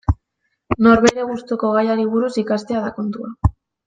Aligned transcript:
Norbere 0.85 1.25
gustuko 1.31 1.69
gaiari 1.75 2.05
buruz 2.15 2.31
ikastea 2.45 2.81
da 2.87 2.91
kontua. 2.97 3.53